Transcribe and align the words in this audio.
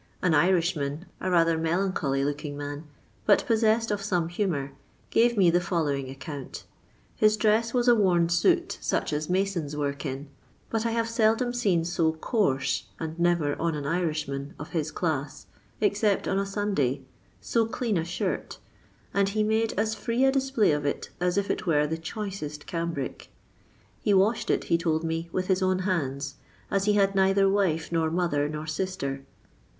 An 0.23 0.33
Irishman, 0.33 1.05
a 1.19 1.29
rather 1.29 1.59
melancholy 1.59 2.25
looking 2.25 2.57
man, 2.57 2.85
but 3.27 3.45
possessed 3.45 3.91
of 3.91 4.01
some 4.01 4.29
humour, 4.29 4.71
gave 5.11 5.37
me 5.37 5.51
the 5.51 5.61
following 5.61 6.09
account. 6.09 6.63
His 7.15 7.37
dress 7.37 7.71
was 7.71 7.87
a 7.87 7.93
worn 7.93 8.27
suit, 8.27 8.79
such 8.81 9.13
as 9.13 9.29
masons 9.29 9.77
work 9.77 10.03
in; 10.03 10.27
but 10.71 10.87
I 10.87 10.89
have 10.89 11.07
seldom 11.07 11.53
seen 11.53 11.85
so 11.85 12.13
coarse, 12.13 12.85
and 12.99 13.19
never 13.19 13.55
on 13.61 13.75
an 13.75 13.85
Irishman 13.85 14.55
of 14.57 14.69
his 14.69 14.89
class, 14.89 15.45
except 15.79 16.27
on 16.27 16.39
a 16.39 16.47
Sunday, 16.47 17.03
so 17.39 17.67
clean 17.67 17.95
a 17.95 18.03
shirt, 18.03 18.57
and 19.13 19.29
he 19.29 19.43
made 19.43 19.71
as 19.77 19.93
free 19.93 20.23
a 20.25 20.31
display 20.31 20.71
of 20.71 20.83
it 20.83 21.11
as 21.19 21.37
if 21.37 21.47
it 21.51 21.67
were 21.67 21.85
the 21.85 21.99
choicest 21.99 22.65
cambric. 22.65 23.29
He 24.01 24.15
washed 24.15 24.49
it, 24.49 24.63
he 24.63 24.79
told 24.79 25.03
me, 25.03 25.29
with 25.31 25.45
his 25.45 25.61
own 25.61 25.77
hands, 25.85 26.37
as 26.71 26.85
he 26.85 26.93
had 26.93 27.13
neither 27.13 27.47
wife, 27.47 27.91
nor 27.91 28.09
mo 28.09 28.27
ther, 28.27 28.49
nor 28.49 28.65
sister. 28.65 29.21